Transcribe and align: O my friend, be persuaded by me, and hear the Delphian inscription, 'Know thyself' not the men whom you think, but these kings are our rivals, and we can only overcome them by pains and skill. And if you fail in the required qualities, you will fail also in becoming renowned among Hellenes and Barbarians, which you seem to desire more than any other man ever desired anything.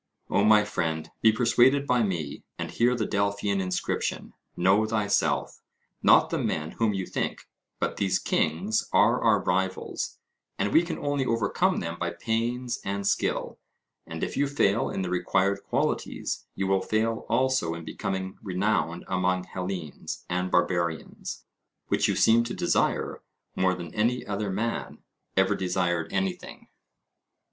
O 0.31 0.43
my 0.43 0.65
friend, 0.65 1.11
be 1.21 1.31
persuaded 1.31 1.85
by 1.85 2.01
me, 2.01 2.43
and 2.57 2.71
hear 2.71 2.95
the 2.95 3.05
Delphian 3.05 3.61
inscription, 3.61 4.33
'Know 4.57 4.87
thyself' 4.87 5.61
not 6.01 6.31
the 6.31 6.39
men 6.39 6.71
whom 6.71 6.95
you 6.95 7.05
think, 7.05 7.47
but 7.79 7.97
these 7.97 8.17
kings 8.17 8.89
are 8.91 9.21
our 9.23 9.43
rivals, 9.43 10.17
and 10.57 10.73
we 10.73 10.81
can 10.81 10.97
only 10.97 11.23
overcome 11.23 11.81
them 11.81 11.99
by 11.99 12.09
pains 12.09 12.79
and 12.83 13.05
skill. 13.05 13.59
And 14.07 14.23
if 14.23 14.35
you 14.35 14.47
fail 14.47 14.89
in 14.89 15.03
the 15.03 15.11
required 15.11 15.61
qualities, 15.61 16.47
you 16.55 16.65
will 16.65 16.81
fail 16.81 17.27
also 17.29 17.75
in 17.75 17.85
becoming 17.85 18.39
renowned 18.41 19.05
among 19.07 19.43
Hellenes 19.43 20.25
and 20.27 20.49
Barbarians, 20.49 21.43
which 21.89 22.07
you 22.07 22.15
seem 22.15 22.43
to 22.45 22.55
desire 22.55 23.21
more 23.55 23.75
than 23.75 23.93
any 23.93 24.25
other 24.25 24.49
man 24.49 25.03
ever 25.37 25.53
desired 25.53 26.11
anything. 26.11 26.69